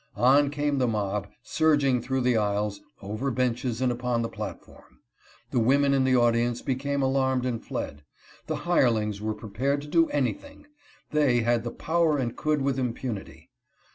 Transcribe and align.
On 0.15 0.49
came 0.49 0.79
the 0.79 0.87
mob, 0.87 1.27
surging 1.43 2.01
through 2.01 2.21
the 2.21 2.35
aisles, 2.35 2.81
over 3.03 3.29
benches, 3.29 3.81
and 3.83 3.91
upon 3.91 4.23
the 4.23 4.29
platform. 4.29 4.99
The 5.51 5.59
women 5.59 5.93
in 5.93 6.05
the 6.05 6.15
audience 6.15 6.63
became 6.63 7.03
alarmed 7.03 7.45
and 7.45 7.63
fled. 7.63 8.01
The 8.47 8.65
hirelings 8.65 9.21
were 9.21 9.35
prepared 9.35 9.79
to 9.83 9.87
do 9.87 10.09
anything; 10.09 10.65
they 11.11 11.41
had 11.41 11.63
the 11.63 11.69
power 11.69 12.17
and 12.17 12.35
could 12.35 12.63
with 12.63 12.79
impunity. 12.79 13.51